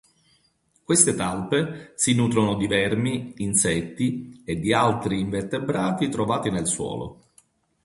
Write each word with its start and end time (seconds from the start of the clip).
Queste 0.83 1.13
talpe 1.13 1.93
si 1.95 2.15
nutrono 2.15 2.55
di 2.55 2.65
vermi, 2.65 3.35
insetti 3.37 4.41
e 4.43 4.57
di 4.59 4.73
altri 4.73 5.19
invertebrati 5.19 6.09
trovati 6.09 6.49
nel 6.49 6.65
suolo. 6.65 7.27